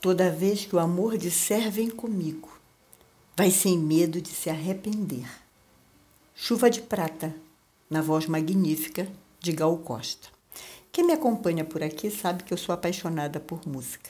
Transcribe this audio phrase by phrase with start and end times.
[0.00, 2.48] Toda vez que o amor disser vem comigo,
[3.36, 5.30] vai sem medo de se arrepender.
[6.34, 7.34] Chuva de Prata,
[7.90, 9.06] na voz magnífica
[9.38, 10.28] de Gal Costa.
[10.90, 14.08] Quem me acompanha por aqui sabe que eu sou apaixonada por música.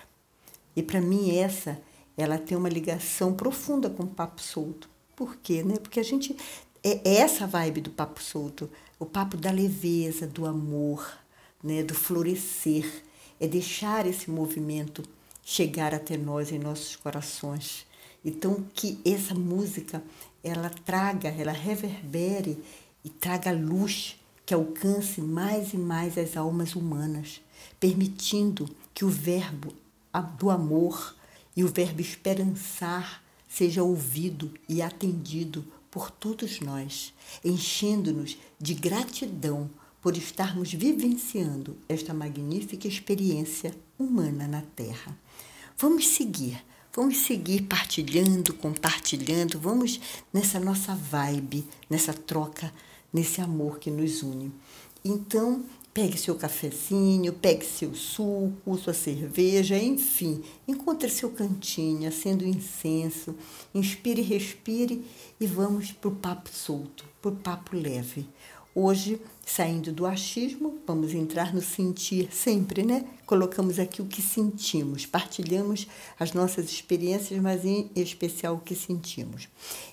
[0.77, 1.83] E para mim essa,
[2.17, 4.89] ela tem uma ligação profunda com o papo solto.
[5.17, 5.75] Por quê, né?
[5.77, 6.37] Porque a gente
[6.85, 11.19] é, é essa vibe do papo solto, o papo da leveza, do amor,
[11.61, 13.03] né, do florescer,
[13.41, 15.03] é deixar esse movimento
[15.51, 17.85] chegar até nós em nossos corações.
[18.25, 20.01] Então que essa música
[20.45, 22.63] ela traga, ela reverbere
[23.05, 27.41] e traga luz que alcance mais e mais as almas humanas,
[27.81, 29.75] permitindo que o verbo
[30.39, 31.17] do amor
[31.57, 37.13] e o verbo esperançar seja ouvido e atendido por todos nós,
[37.45, 39.69] enchendo-nos de gratidão
[40.01, 45.17] por estarmos vivenciando esta magnífica experiência humana na Terra.
[45.81, 46.63] Vamos seguir,
[46.95, 49.99] vamos seguir partilhando, compartilhando, vamos
[50.31, 52.71] nessa nossa vibe, nessa troca
[53.11, 54.53] nesse amor que nos une.
[55.03, 55.65] Então,
[55.95, 63.35] pegue seu cafezinho, pegue seu suco, sua cerveja, enfim, encontre seu cantinho, acenda o incenso,
[63.75, 65.03] inspire, respire
[65.41, 68.29] e vamos para o papo solto, para o papo leve.
[68.73, 73.05] Hoje, saindo do achismo, vamos entrar no sentir sempre, né?
[73.27, 79.49] Colocamos aqui o que sentimos, partilhamos as nossas experiências, mas em especial o que sentimos.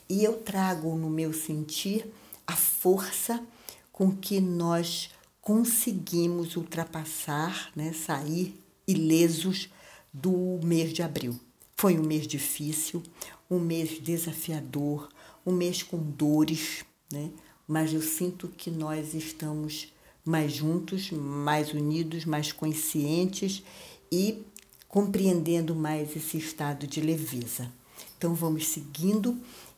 [0.08, 2.06] E eu trago no meu sentir
[2.46, 3.44] a força
[3.92, 5.10] com que nós
[5.42, 9.70] conseguimos ultrapassar, né, sair ilesos
[10.14, 11.36] do mês de abril.
[11.76, 13.02] Foi um mês difícil,
[13.50, 15.10] um mês desafiador,
[15.44, 17.32] um mês com dores, né?
[17.68, 19.92] Mas eu sinto que nós estamos
[20.24, 23.64] mais juntos, mais unidos, mais conscientes
[24.12, 24.44] e
[24.88, 27.72] compreendendo mais esse estado de leveza.
[28.18, 29.38] Então vamos seguindo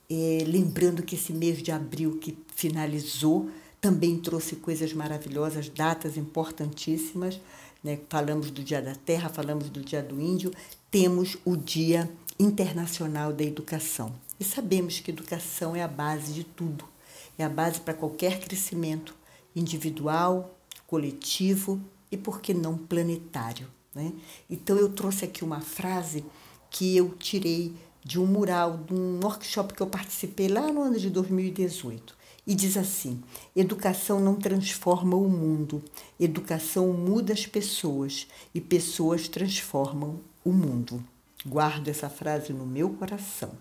[0.10, 3.50] é, lembrando que esse mês de abril que finalizou
[3.80, 7.40] também trouxe coisas maravilhosas, datas importantíssimas.
[7.84, 8.00] Né?
[8.10, 10.52] Falamos do Dia da Terra, falamos do Dia do Índio,
[10.90, 12.10] temos o Dia
[12.40, 14.14] Internacional da Educação.
[14.40, 16.86] E sabemos que educação é a base de tudo,
[17.42, 19.16] é a base para qualquer crescimento
[19.56, 23.68] individual, coletivo e, por que não, planetário.
[23.94, 24.14] Né?
[24.50, 26.26] Então, eu trouxe aqui uma frase
[26.70, 27.74] que eu tirei
[28.04, 32.18] de um mural, de um workshop que eu participei lá no ano de 2018.
[32.48, 33.22] E diz assim:
[33.56, 35.84] educação não transforma o mundo,
[36.20, 41.04] educação muda as pessoas e pessoas transformam o mundo.
[41.46, 43.52] Guardo essa frase no meu coração.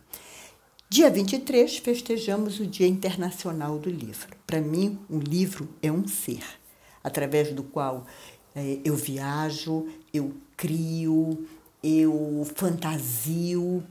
[0.90, 4.34] Dia 23, festejamos o Dia Internacional do Livro.
[4.46, 6.42] Para mim, um livro é um ser,
[7.04, 8.06] através do qual
[8.54, 11.46] é, eu viajo, eu crio,
[11.84, 13.84] eu fantasio,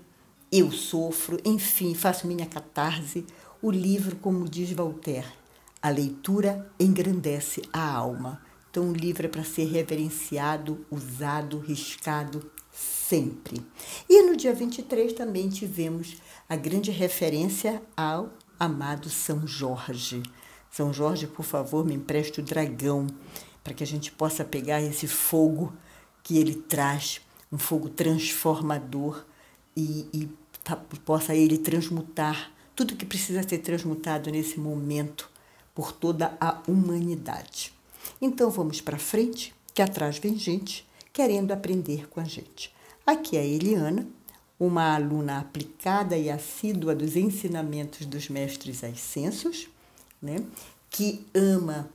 [0.52, 3.24] eu sofro, enfim, faço minha catarse.
[3.62, 5.28] O livro, como diz Voltaire,
[5.80, 8.42] a leitura engrandece a alma.
[8.72, 13.66] Então, o livro é para ser reverenciado, usado, riscado sempre.
[14.10, 16.18] E no dia 23 também tivemos
[16.48, 18.30] a grande referência ao
[18.60, 20.22] amado São Jorge.
[20.70, 23.08] São Jorge, por favor, me empreste o dragão
[23.64, 25.74] para que a gente possa pegar esse fogo
[26.24, 27.22] que ele traz,
[27.52, 29.26] um fogo transformador
[29.76, 30.30] e, e
[31.06, 35.30] possa ele transmutar tudo que precisa ser transmutado nesse momento
[35.74, 37.74] por toda a humanidade.
[38.22, 40.87] Então vamos para frente, que atrás vem gente
[41.18, 42.72] querendo aprender com a gente.
[43.04, 44.08] Aqui é a Eliana,
[44.60, 49.68] uma aluna aplicada e assídua dos ensinamentos dos mestres ascensos,
[50.22, 50.44] né?
[50.92, 51.90] que ama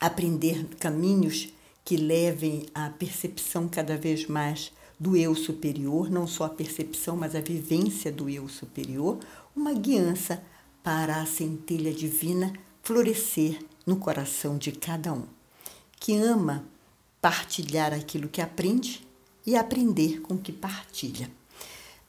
[0.00, 6.48] aprender caminhos que levem à percepção cada vez mais do eu superior, não só a
[6.48, 9.20] percepção, mas a vivência do eu superior,
[9.54, 10.42] uma guiança
[10.82, 12.52] para a centelha divina
[12.82, 15.22] florescer no coração de cada um,
[16.00, 16.64] que ama
[17.20, 19.06] partilhar aquilo que aprende
[19.46, 21.30] e aprender com o que partilha.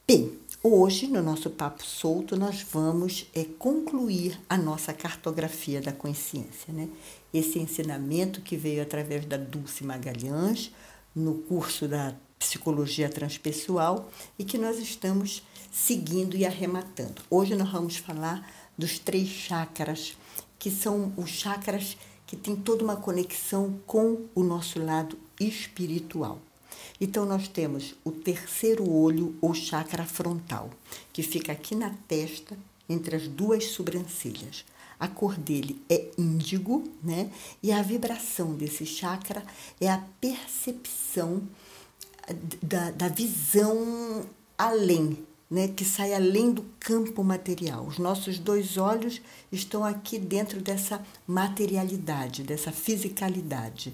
[0.07, 6.73] Bem, hoje no nosso papo solto nós vamos é, concluir a nossa cartografia da consciência,
[6.73, 6.89] né?
[7.33, 10.71] Esse ensinamento que veio através da Dulce Magalhães
[11.15, 17.21] no curso da psicologia transpessoal e que nós estamos seguindo e arrematando.
[17.29, 20.17] Hoje nós vamos falar dos três chakras,
[20.57, 21.95] que são os chakras
[22.31, 26.39] que têm toda uma conexão com o nosso lado espiritual.
[26.97, 30.69] Então nós temos o terceiro olho ou chakra frontal,
[31.11, 32.57] que fica aqui na testa,
[32.87, 34.63] entre as duas sobrancelhas.
[34.97, 37.29] A cor dele é índigo, né?
[37.61, 39.43] E a vibração desse chakra
[39.81, 41.41] é a percepção
[42.63, 44.25] da, da visão
[44.57, 45.17] além,
[45.51, 47.86] né, que sai além do campo material.
[47.86, 49.21] Os nossos dois olhos
[49.51, 53.94] estão aqui dentro dessa materialidade, dessa fisicalidade.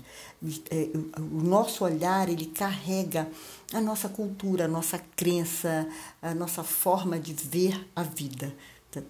[0.69, 3.27] É, o nosso olhar ele carrega
[3.73, 5.89] a nossa cultura, a nossa crença,
[6.21, 8.55] a nossa forma de ver a vida,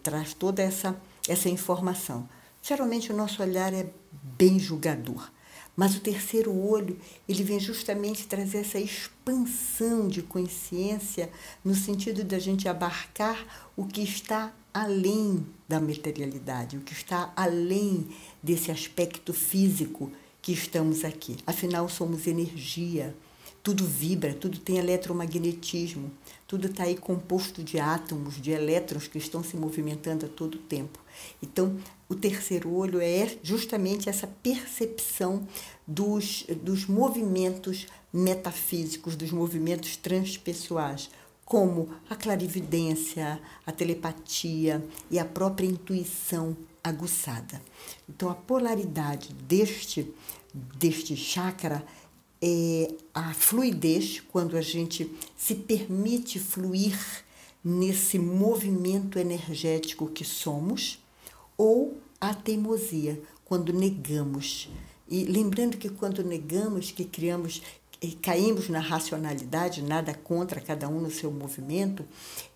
[0.01, 0.95] traz toda essa
[1.27, 2.27] essa informação.
[2.61, 3.89] Geralmente o nosso olhar é
[4.37, 5.29] bem julgador.
[5.77, 6.97] Mas o terceiro olho,
[7.29, 11.29] ele vem justamente trazer essa expansão de consciência
[11.63, 17.31] no sentido de a gente abarcar o que está além da materialidade, o que está
[17.35, 18.07] além
[18.41, 21.37] desse aspecto físico que estamos aqui.
[21.45, 23.15] Afinal, somos energia,
[23.63, 26.11] tudo vibra, tudo tem eletromagnetismo,
[26.47, 30.99] tudo está aí composto de átomos, de elétrons que estão se movimentando a todo tempo.
[31.41, 31.77] Então,
[32.07, 35.45] o terceiro olho é justamente essa percepção
[35.85, 41.09] dos, dos movimentos metafísicos, dos movimentos transpessoais,
[41.43, 47.61] como a clarividência, a telepatia e a própria intuição aguçada.
[48.07, 50.13] Então, a polaridade deste,
[50.53, 51.85] deste chakra
[52.41, 56.97] é a fluidez, quando a gente se permite fluir
[57.63, 60.99] nesse movimento energético que somos
[61.57, 64.69] ou a teimosia, quando negamos.
[65.09, 67.61] E lembrando que quando negamos, que criamos,
[68.21, 72.05] caímos na racionalidade, nada contra cada um no seu movimento,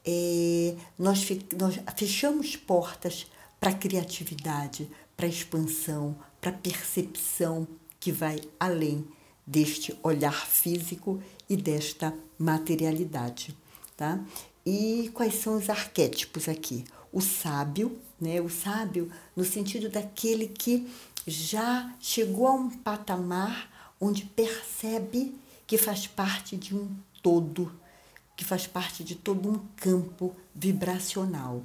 [0.05, 1.25] é, nós,
[1.57, 3.27] nós fechamos portas
[3.59, 7.67] para a criatividade, para a expansão, para a percepção
[7.99, 9.05] que vai além
[9.45, 13.55] deste olhar físico e desta materialidade,
[13.97, 14.19] tá?
[14.65, 16.85] E quais são os arquétipos aqui?
[17.11, 18.39] O sábio, né?
[18.39, 20.87] O sábio no sentido daquele que
[21.25, 25.35] já chegou a um patamar onde percebe
[25.67, 26.89] que faz parte de um
[27.21, 27.71] todo,
[28.35, 31.63] que faz parte de todo um campo vibracional.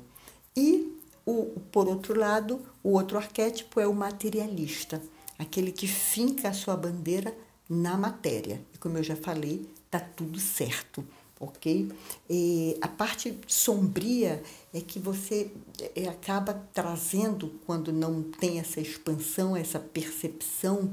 [0.56, 5.02] E o, por outro lado, o outro arquétipo é o materialista,
[5.38, 7.36] aquele que finca a sua bandeira
[7.68, 8.60] na matéria.
[8.74, 11.04] E como eu já falei, tá tudo certo
[11.38, 11.92] ok?
[12.28, 14.42] E a parte sombria
[14.72, 15.50] é que você
[15.94, 20.90] é, acaba trazendo, quando não tem essa expansão, essa percepção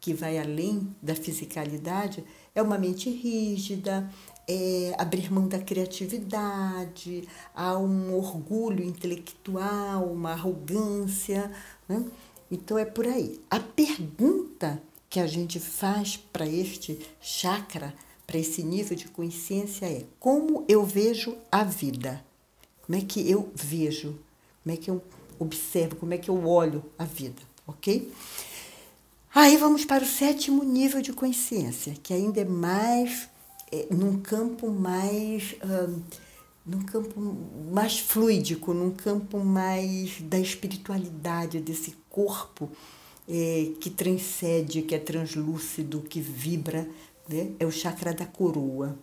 [0.00, 2.24] que vai além da fisicalidade,
[2.54, 4.10] é uma mente rígida,
[4.46, 11.50] é abrir mão da criatividade, há um orgulho intelectual, uma arrogância.
[11.88, 12.04] Né?
[12.50, 13.40] Então é por aí.
[13.50, 14.82] A pergunta
[15.14, 17.94] que a gente faz para este chakra
[18.26, 22.20] para esse nível de consciência é como eu vejo a vida.
[22.84, 24.18] Como é que eu vejo?
[24.64, 25.00] Como é que eu
[25.38, 25.94] observo?
[25.94, 27.40] Como é que eu olho a vida?
[27.64, 28.12] Ok?
[29.32, 33.28] Aí vamos para o sétimo nível de consciência, que ainda é mais,
[33.70, 35.54] é, num campo mais.
[35.62, 36.02] Hum,
[36.66, 37.20] num campo
[37.70, 42.68] mais fluídico, num campo mais da espiritualidade, desse corpo
[43.28, 46.88] é, que transcende, que é translúcido, que vibra
[47.28, 47.52] né?
[47.58, 48.98] é o chakra da coroa,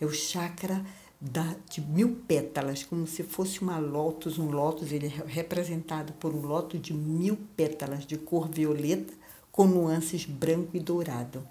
[0.00, 0.84] é o chakra
[1.20, 6.34] da, de mil pétalas, como se fosse uma lótus, um lótus, ele é representado por
[6.34, 9.12] um lótus de mil pétalas de cor violeta
[9.50, 11.46] com nuances branco e dourado.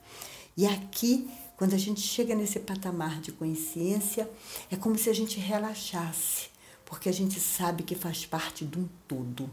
[0.55, 1.27] E aqui,
[1.57, 4.29] quando a gente chega nesse patamar de consciência,
[4.69, 6.47] é como se a gente relaxasse,
[6.85, 9.49] porque a gente sabe que faz parte de um todo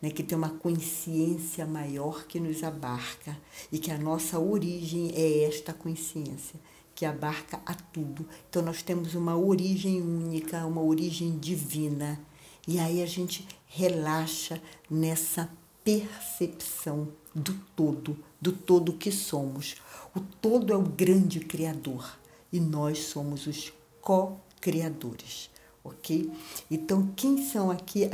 [0.00, 3.36] né, que tem uma consciência maior que nos abarca
[3.72, 6.60] e que a nossa origem é esta consciência
[6.94, 8.26] que abarca a tudo.
[8.48, 12.20] Então nós temos uma origem única, uma origem divina.
[12.66, 14.60] E aí a gente relaxa
[14.90, 15.50] nessa
[15.84, 19.76] percepção do todo, do todo que somos.
[20.14, 22.18] O todo é o grande criador
[22.52, 25.50] e nós somos os co-criadores
[25.86, 26.30] ok?
[26.70, 28.08] Então, quem são aqui,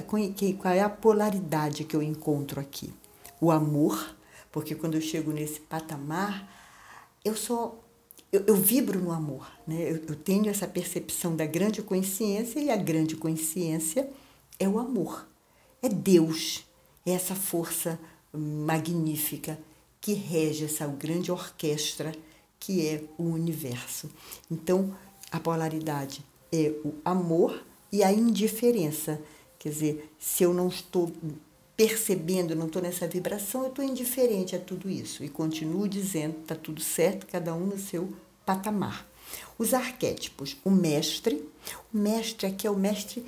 [0.58, 2.92] qual é a polaridade que eu encontro aqui?
[3.40, 4.16] O amor,
[4.50, 6.48] porque quando eu chego nesse patamar,
[7.24, 7.82] eu sou
[8.30, 9.82] eu, eu, vibro no amor, né?
[9.82, 14.08] Eu, eu, tenho essa percepção da grande consciência e a grande consciência
[14.58, 15.28] é o amor,
[15.82, 16.64] é Deus,
[17.04, 18.00] é essa força
[18.32, 19.58] magnífica
[20.00, 22.12] que rege essa grande orquestra
[22.58, 24.10] que é o universo.
[24.50, 24.96] Então,
[25.30, 29.20] a polaridade é o amor e a indiferença.
[29.58, 31.10] Quer dizer, se eu não estou
[31.76, 35.24] percebendo, não estou nessa vibração, eu estou indiferente a tudo isso.
[35.24, 38.12] E continuo dizendo, está tudo certo, cada um no seu
[38.44, 39.06] patamar.
[39.56, 41.48] Os arquétipos, o mestre,
[41.92, 43.24] o mestre aqui é o mestre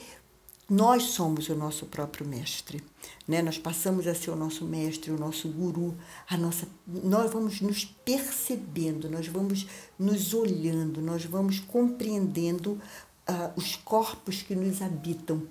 [0.69, 2.83] nós somos o nosso próprio mestre,
[3.29, 3.43] né?
[3.43, 5.95] Nós passamos a ser o nosso mestre, o nosso guru,
[6.27, 9.67] a nossa, nós vamos nos percebendo, nós vamos
[9.99, 12.81] nos olhando, nós vamos compreendendo
[13.29, 15.43] uh, os corpos que nos habitam.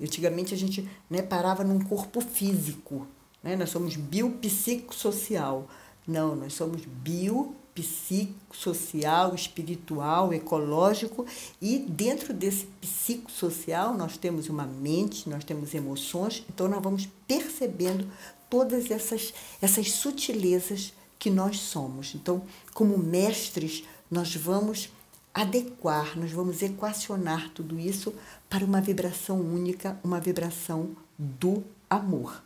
[0.00, 3.06] Antigamente a gente né, parava num corpo físico,
[3.42, 3.56] né?
[3.56, 5.68] Nós somos biopsicossocial.
[6.06, 11.26] Não, nós somos bio psicossocial, espiritual, ecológico,
[11.60, 18.08] e dentro desse psicossocial nós temos uma mente, nós temos emoções, então nós vamos percebendo
[18.48, 22.14] todas essas, essas sutilezas que nós somos.
[22.14, 24.88] Então, como mestres, nós vamos
[25.36, 28.14] adequar, nós vamos equacionar tudo isso
[28.48, 32.42] para uma vibração única, uma vibração do amor.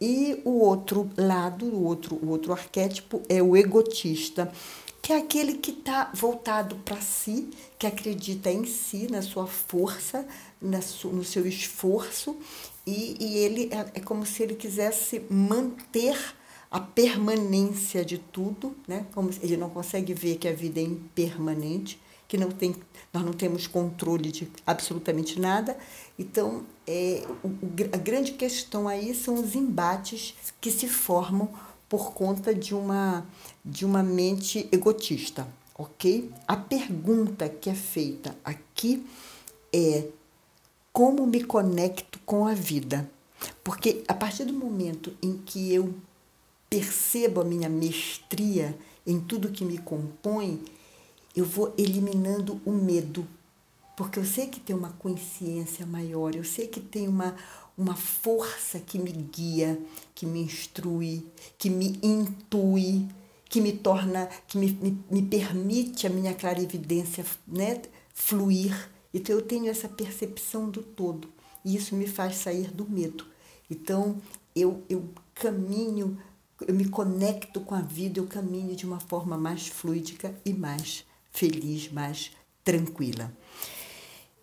[0.00, 4.50] E o outro lado, o outro, o outro arquétipo é o egotista,
[5.02, 10.26] que é aquele que está voltado para si, que acredita em si, na sua força,
[10.60, 12.34] na su, no seu esforço,
[12.86, 16.18] e, e ele é, é como se ele quisesse manter
[16.70, 19.04] a permanência de tudo, né?
[19.12, 22.00] Como ele não consegue ver que a vida é impermanente,
[22.32, 22.74] que não tem,
[23.12, 25.76] nós não temos controle de absolutamente nada.
[26.18, 27.50] Então, é, o,
[27.92, 31.50] a grande questão aí são os embates que se formam
[31.90, 33.26] por conta de uma,
[33.62, 35.46] de uma mente egotista,
[35.76, 36.30] ok?
[36.48, 39.06] A pergunta que é feita aqui
[39.70, 40.06] é
[40.90, 43.10] como me conecto com a vida?
[43.62, 45.94] Porque a partir do momento em que eu
[46.70, 48.74] percebo a minha mestria
[49.06, 50.62] em tudo que me compõe,
[51.34, 53.26] eu vou eliminando o medo,
[53.96, 57.36] porque eu sei que tem uma consciência maior, eu sei que tem uma,
[57.76, 59.80] uma força que me guia,
[60.14, 61.26] que me instrui,
[61.58, 63.08] que me intui,
[63.48, 67.82] que me torna, que me, me, me permite a minha clarividência né,
[68.14, 68.90] fluir.
[69.12, 71.28] Então eu tenho essa percepção do todo
[71.64, 73.26] e isso me faz sair do medo.
[73.70, 74.16] Então
[74.54, 76.18] eu, eu caminho,
[76.66, 81.04] eu me conecto com a vida, eu caminho de uma forma mais fluídica e mais
[81.32, 82.30] feliz, mais
[82.64, 83.32] tranquila.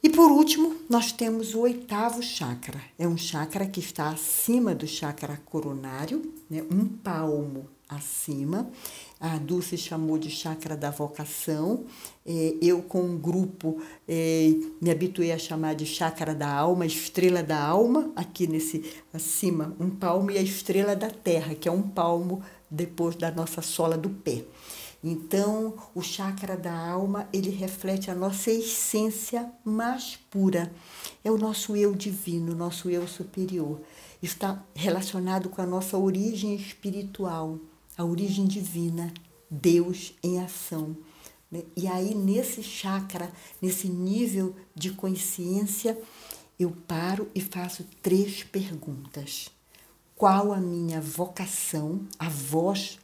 [0.02, 2.82] E por último, nós temos o oitavo chakra.
[2.98, 6.64] É um chakra que está acima do chakra coronário, né?
[6.72, 8.70] um palmo acima.
[9.20, 11.86] A Dulce chamou de chakra da vocação.
[12.26, 17.44] É, eu, com um grupo, é, me habituei a chamar de chakra da alma, estrela
[17.44, 21.82] da alma, aqui nesse acima, um palmo, e a estrela da terra, que é um
[21.82, 22.42] palmo
[22.72, 24.46] depois da nossa sola do pé.
[25.04, 30.72] Então, o chakra da alma, ele reflete a nossa essência mais pura.
[31.24, 33.80] É o nosso eu divino, nosso eu superior.
[34.22, 37.58] Está relacionado com a nossa origem espiritual,
[37.98, 39.14] a origem divina,
[39.50, 40.98] Deus em ação.
[41.50, 41.64] Né?
[41.78, 45.98] E aí, nesse chakra, nesse nível de consciência,
[46.60, 49.50] eu paro e faço três perguntas.
[50.14, 53.00] Qual a minha vocação, a voz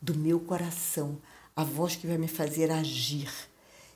[0.00, 1.16] do meu coração?
[1.58, 3.28] A voz que vai me fazer agir.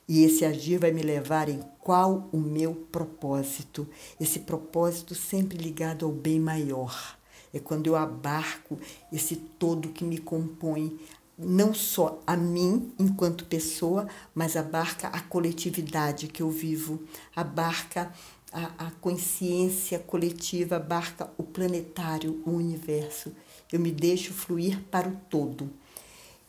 [0.05, 3.87] E esse agir vai me levar em qual o meu propósito.
[4.19, 7.17] Esse propósito sempre ligado ao bem maior.
[7.53, 8.77] É quando eu abarco
[9.13, 10.99] esse todo que me compõe,
[11.37, 17.01] não só a mim enquanto pessoa, mas abarca a coletividade que eu vivo,
[17.33, 18.11] abarca
[18.51, 23.31] a, a consciência coletiva, abarca o planetário, o universo.
[23.71, 25.71] Eu me deixo fluir para o todo.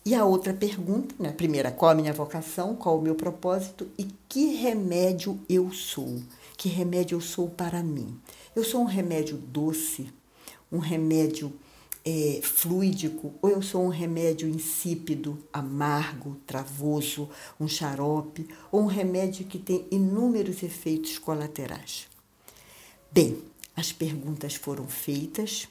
[0.06, 1.32] E a outra pergunta, né?
[1.32, 6.20] primeira, qual a minha vocação, qual o meu propósito e que remédio eu sou?
[6.58, 8.14] Que remédio eu sou para mim?
[8.54, 10.12] Eu sou um remédio doce,
[10.70, 11.50] um remédio
[12.04, 19.46] é, fluídico, ou eu sou um remédio insípido, amargo, travoso, um xarope, ou um remédio
[19.46, 22.08] que tem inúmeros efeitos colaterais?
[23.11, 23.38] Bem,
[23.75, 25.66] as perguntas foram feitas,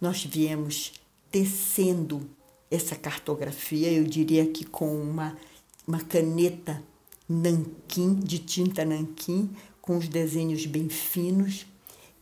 [0.00, 0.92] nós viemos
[1.32, 2.30] tecendo
[2.76, 5.36] essa cartografia, eu diria que com uma,
[5.86, 6.82] uma caneta
[7.28, 11.66] nanquim, de tinta nanquim, com os desenhos bem finos,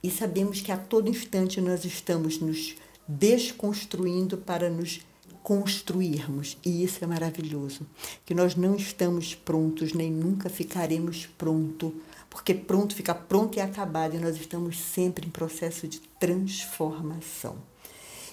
[0.03, 5.01] e sabemos que a todo instante nós estamos nos desconstruindo para nos
[5.43, 7.87] construirmos, e isso é maravilhoso,
[8.25, 11.95] que nós não estamos prontos, nem nunca ficaremos pronto,
[12.31, 17.57] porque pronto fica pronto e acabado, e nós estamos sempre em processo de transformação.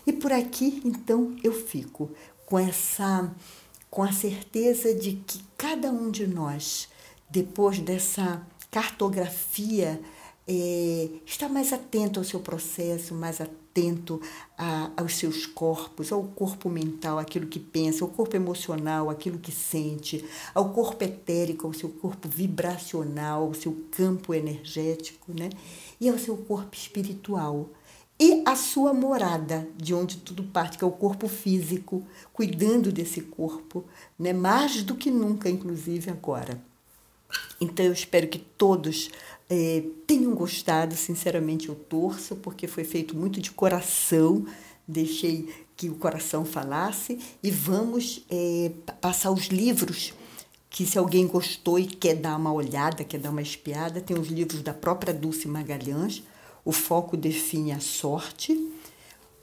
[0.06, 2.10] E por aqui, então, eu fico
[2.46, 3.34] com essa
[3.90, 6.88] com a certeza de que cada um de nós,
[7.30, 8.42] depois dessa
[8.72, 10.02] cartografia
[10.48, 14.22] é, estar mais atento ao seu processo, mais atento
[14.58, 19.52] a, aos seus corpos, ao corpo mental, aquilo que pensa, ao corpo emocional, aquilo que
[19.52, 20.24] sente,
[20.56, 25.50] ao corpo etérico, ao seu corpo vibracional, ao seu campo energético, né?
[26.00, 27.70] E ao seu corpo espiritual
[28.24, 33.20] e a sua morada, de onde tudo parte, que é o corpo físico, cuidando desse
[33.20, 33.84] corpo,
[34.18, 34.32] né?
[34.32, 36.62] mais do que nunca, inclusive agora.
[37.60, 39.10] Então eu espero que todos
[39.50, 44.46] é, tenham gostado, sinceramente eu torço, porque foi feito muito de coração,
[44.88, 50.14] deixei que o coração falasse e vamos é, passar os livros
[50.70, 54.28] que se alguém gostou e quer dar uma olhada, quer dar uma espiada, tem os
[54.28, 56.22] livros da própria Dulce Magalhães,
[56.64, 58.58] o foco define a sorte,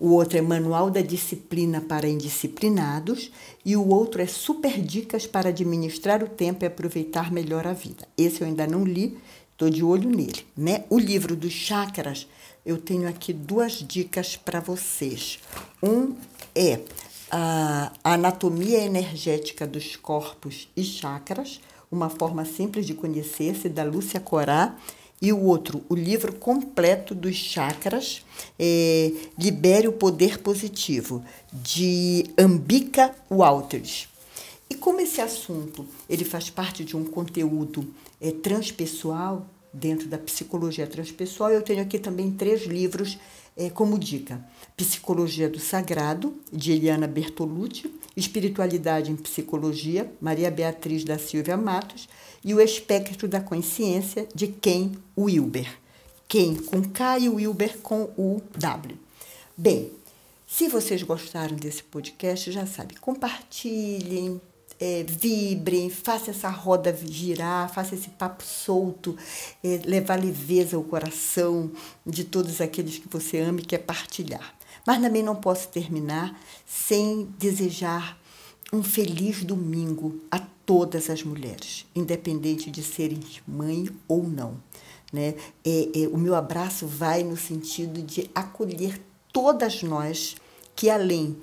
[0.00, 3.32] o outro é Manual da Disciplina para Indisciplinados
[3.64, 8.06] e o outro é Super Dicas para Administrar o Tempo e Aproveitar Melhor a Vida.
[8.16, 9.18] Esse eu ainda não li,
[9.50, 10.46] estou de olho nele.
[10.56, 10.84] Né?
[10.88, 12.28] O livro dos chakras,
[12.64, 15.40] eu tenho aqui duas dicas para vocês.
[15.82, 16.14] Um
[16.54, 16.80] é
[17.28, 21.60] a Anatomia Energética dos Corpos e Chakras,
[21.90, 24.76] uma forma simples de conhecer-se, da Lúcia Corá
[25.20, 28.24] e o outro, o livro completo dos chakras,
[28.58, 34.08] é, Libere o Poder Positivo, de Ambika Walters.
[34.70, 40.86] E como esse assunto ele faz parte de um conteúdo é, transpessoal, dentro da psicologia
[40.86, 43.18] transpessoal, eu tenho aqui também três livros
[43.56, 44.44] é, como dica:
[44.76, 52.08] Psicologia do Sagrado, de Eliana Bertolucci, Espiritualidade em Psicologia, Maria Beatriz da Silvia Matos,
[52.44, 55.68] e O Espectro da Consciência, de Ken Wilber.
[56.26, 58.98] Ken com K e Wilber com U W.
[59.56, 59.90] Bem,
[60.46, 64.40] se vocês gostaram desse podcast, já sabe, compartilhem,
[64.80, 69.16] é, vibrem, faça essa roda girar, faça esse papo solto,
[69.62, 71.70] é, levar leveza ao coração
[72.06, 74.54] de todos aqueles que você ama e quer partilhar.
[74.86, 78.18] Mas também não posso terminar sem desejar
[78.72, 84.58] um feliz domingo a todas as mulheres, independente de serem mãe ou não.
[85.10, 85.34] Né?
[85.64, 89.00] É, é, o meu abraço vai no sentido de acolher
[89.32, 90.36] todas nós
[90.76, 91.38] que, além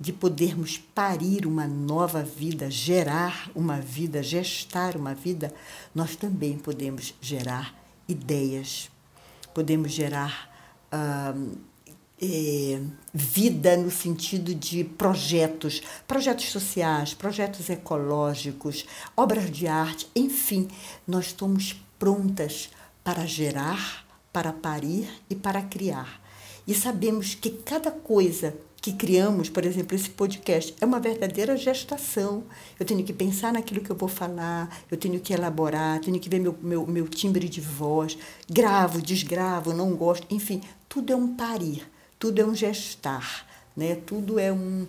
[0.00, 5.52] de podermos parir uma nova vida, gerar uma vida, gestar uma vida,
[5.94, 7.78] nós também podemos gerar
[8.08, 8.90] ideias,
[9.52, 10.50] podemos gerar
[10.90, 11.34] ah,
[12.22, 12.80] é,
[13.12, 20.68] vida no sentido de projetos, projetos sociais, projetos ecológicos, obras de arte, enfim,
[21.06, 22.70] nós estamos prontas
[23.02, 26.20] para gerar, para parir e para criar.
[26.66, 32.44] E sabemos que cada coisa que criamos, por exemplo, esse podcast, é uma verdadeira gestação.
[32.78, 36.28] Eu tenho que pensar naquilo que eu vou falar, eu tenho que elaborar, tenho que
[36.28, 38.16] ver meu, meu, meu timbre de voz,
[38.48, 41.86] gravo, desgravo, não gosto, enfim, tudo é um parir,
[42.20, 43.94] tudo é um gestar, né?
[43.94, 44.86] tudo é um,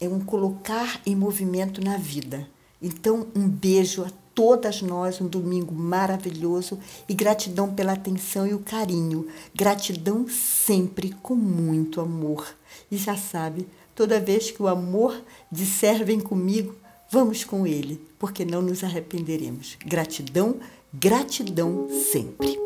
[0.00, 2.48] é um colocar em movimento na vida.
[2.80, 8.60] Então, um beijo a todas nós um domingo maravilhoso e gratidão pela atenção e o
[8.60, 9.28] carinho.
[9.54, 12.56] Gratidão sempre com muito amor.
[12.90, 16.74] E já sabe, toda vez que o amor disser vem comigo,
[17.10, 19.76] vamos com ele, porque não nos arrependeremos.
[19.84, 20.56] Gratidão,
[20.92, 22.58] gratidão sempre.